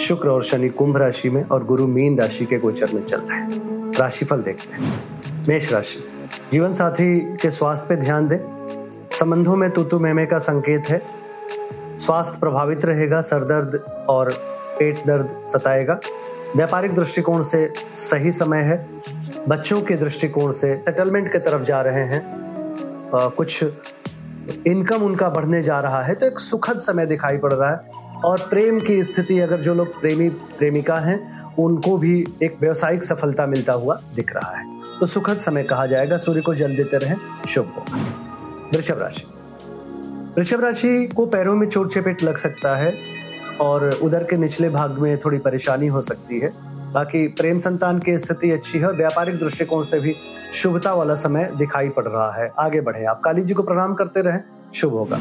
[0.00, 3.38] शुक्र और शनि कुंभ राशि में और गुरु मीन राशि के गोचर में चल रहे
[3.38, 5.04] हैं। राशिफल देखते हैं।
[5.48, 8.38] मेष राशि। जीवन साथी के स्वास्थ्य पे ध्यान दें।
[8.90, 11.02] संबंधों में तुतु मेमे का संकेत है।
[11.98, 14.32] स्वास्थ्य प्रभावित रहेगा सर दर्द और
[14.78, 16.00] पेट दर्द सताएगा।
[16.56, 18.88] व्यापारिक दृष्टिकोण से सही समय है।
[19.48, 22.40] बच्चों के दृष्टिकोण से सेटलमेंट की तरफ़ जा रहे हैं।
[23.14, 23.64] आ, कुछ
[24.66, 28.46] इनकम उनका बढ़ने जा रहा है तो एक सुखद समय दिखाई पड़ रहा है। और
[28.50, 33.72] प्रेम की स्थिति अगर जो लोग प्रेमी, प्रेमिका हैं, उनको भी एक व्यवसायिक सफलता मिलता
[33.72, 37.14] हुआ दिख रहा है। तो सुखद समय कहा जाएगा। सूर्य को जल देते रहे,
[37.48, 37.98] शुभ होगा
[38.74, 39.26] वृषभ राशि।
[40.36, 42.94] वृषभ राशि को पैरों में चोट चपेट लग सकता है
[43.60, 46.52] और उधर के निचले भाग में थोड़ी परेशानी हो सकती है।
[46.92, 50.14] बाकी प्रेम संतान की स्थिति अच्छी है और व्यापारिक दृष्टिकोण से भी
[50.54, 54.22] शुभता वाला समय दिखाई पड़ रहा है। आगे बढ़े आप। काली जी को प्रणाम करते
[54.22, 54.40] रहें।
[54.74, 55.20] शुभ होगा।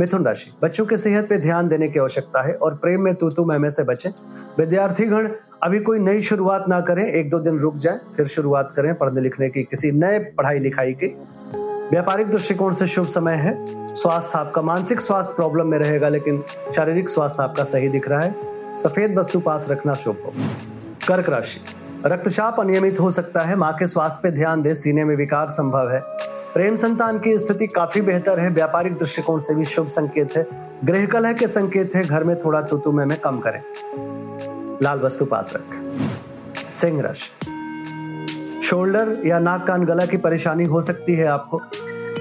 [0.00, 3.30] मिथुन राशि। बच्चों की सेहत पे ध्यान देने की आवश्यकता है और प्रेम में तू
[3.30, 4.10] तू मैं से बचें।
[4.58, 5.28] विद्यार्थी गण
[5.62, 9.20] अभी कोई नई शुरुआत ना करें, एक दो दिन रुक जाए, फिर शुरुआत करें पढ़ने
[9.20, 11.06] लिखने की, किसी नए पढ़ाई लिखाई की।
[11.90, 16.44] व्यापारिक दृष्टिकोण से शुभ समय है। स्वास्थ्य आपका, मानसिक स्वास्थ्य प्रॉब्लम में रहेगा, लेकिन
[16.76, 18.34] शारीरिक स्वास्थ्य आपका सही दिख रहा है।
[18.76, 20.32] सफ़ेद वस्तु पास रखना शुभ हो।
[21.08, 21.60] कर्क राशि।
[22.06, 25.90] रक्तचाप अनियमित हो सकता है। माँ के स्वास्थ्य पे ध्यान दे, सीने में विकार संभव
[25.90, 26.02] है।
[26.58, 30.46] प्रेम संतान की स्थिति काफ़ी बेहतर है। व्यापारिक दृष्टिकोण से भी शुभ संकेत है।
[30.84, 33.62] गृह कलह के संकेत है घर में थोड़ा तुतु में, कम करें।
[34.82, 36.08] लाल वस्तु पास रखें।
[36.76, 41.58] सिंह राशि। शोल्डर या नाक कान गला की परेशानी हो सकती है आपको।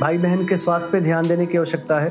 [0.00, 2.10] भाई बहन के स्वास्थ्य पे ध्यान देने की आवश्यकता है।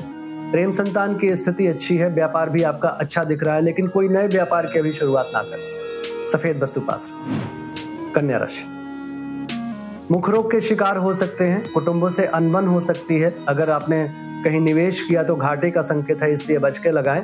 [0.52, 4.08] प्रेम संतान की स्थिति अच्छी है व्यापार भी आपका अच्छा दिख रहा है लेकिन कोई
[4.08, 7.12] नए व्यापार की अभी शुरुआत ना करें। सफ़ेद वस्तु पास
[8.16, 8.85] कन्या राशि।
[10.12, 14.10] मुख रोग के शिकार हो सकते हैं, कुटुंबों से अनबन हो सकती है। अगर आपने
[14.44, 17.24] कहीं निवेश किया तो घाटे का संकेत है, इसलिए बच के लगाएँ।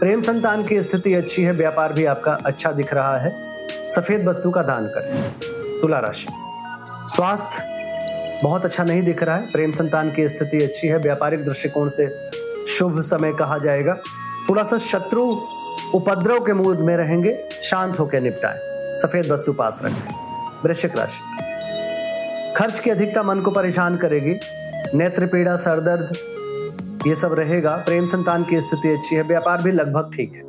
[0.00, 3.32] प्रेम संतान की स्थिति अच्छी है, व्यापार भी आपका अच्छा दिख रहा है।
[3.90, 5.32] सफ़ेद वस्तु का दान करें।
[5.80, 6.26] तुला राशि।
[7.08, 7.62] स्वास्थ्य
[8.42, 12.30] बहुत अच्छा नहीं दिख रहा है। प्रेम संतान की स्थिति अच्छी है, व्यापारिक दृष्टिकोण से
[12.68, 13.98] शुभ समय कहा जाएगा।
[14.48, 15.36] थोड़ा सा शत्रु
[15.94, 18.58] उपद्रव के मूड में रहेंगे, शांत होकर निपटाएँ।
[18.98, 20.14] सफ़ेद वस्तु पास रखें।
[20.64, 21.45] वृश्चिक राशि।
[22.56, 24.36] खर्च की अधिकता मन को परेशान करेगी।
[24.94, 26.12] नेत्र पीड़ा सरदर्द
[27.06, 30.42] ये सब रहेगा। प्रेम संतान की स्थिति अच्छी है, व्यापार भी लगभग ठीक है।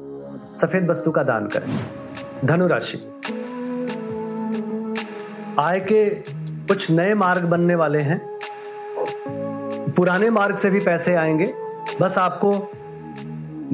[0.58, 1.80] सफ़ेद वस्तु का दान करें।
[2.46, 3.22] धनुराशि।
[5.60, 6.10] आय के
[6.68, 8.40] कुछ नए मार्ग बनने वाले हैं।
[9.96, 11.54] पुराने मार्ग से भी पैसे आएँगे।
[12.02, 12.72] बस आपको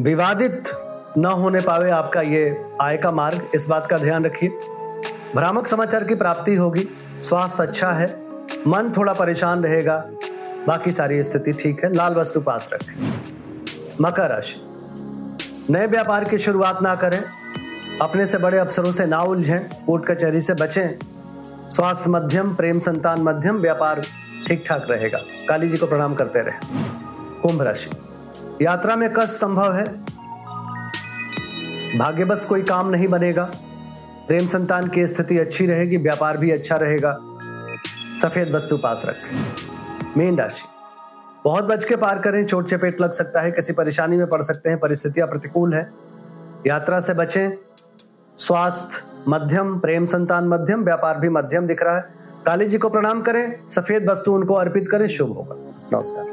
[0.01, 0.63] विवादित
[1.17, 4.49] न होने पावे आपका ये आय का मार्ग। इस बात का ध्यान रखिए।
[5.35, 6.87] भ्रामक समाचार की प्राप्ति होगी।
[7.19, 8.22] स्वास्थ्य अच्छा है।
[8.67, 10.03] मन थोड़ा परेशान रहेगा।
[10.67, 13.13] बाकी सारी स्थिति ठीक है। लाल वस्तु पास रखें।
[14.01, 14.55] मकर राशि।
[15.69, 17.23] नए व्यापार की शुरुआत ना करें।
[18.01, 20.99] अपने से बड़े अफसरों से ना उलझें। कोर्ट कचहरी से बचें।
[21.69, 24.01] स्वास्थ्य मध्यम, प्रेम संतान मध्यम, व्यापार
[24.47, 25.19] ठीक ठाक रहेगा।
[25.49, 26.59] काली जी को प्रणाम करते रहे।
[27.41, 27.89] कुंभ राशि।
[28.65, 29.83] यात्रा में कष्ट संभव है।
[31.97, 33.49] भाग्य बस कोई काम नहीं बनेगा।
[34.27, 37.17] प्रेम संतान की स्थिति अच्छी रहेगी। व्यापार भी अच्छा रहेगा।
[38.23, 39.45] सफ़ेद वस्तु पास रखें।
[40.17, 40.63] मीन राशि।
[41.43, 44.69] बहुत बच के पार करें, चोट चपेट लग सकता है, किसी परेशानी में पड़ सकते
[44.69, 45.91] हैं, परिस्थितियाँ प्रतिकूल है।
[46.67, 47.51] यात्रा से बचें।
[48.37, 52.05] स्वास्थ्य मध्यम, प्रेम संतान मध्यम, व्यापार भी मध्यम दिख रहा है।
[52.45, 55.55] काली जी को प्रणाम करें, सफ़ेद वस्तु उनको अर्पित करें, शुभ होगा।
[55.93, 56.32] नमस्कार।